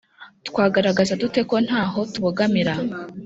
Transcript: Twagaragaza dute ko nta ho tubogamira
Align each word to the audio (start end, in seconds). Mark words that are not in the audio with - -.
Twagaragaza 0.47 1.19
dute 1.21 1.41
ko 1.49 1.55
nta 1.65 1.81
ho 1.91 1.99
tubogamira 2.11 2.73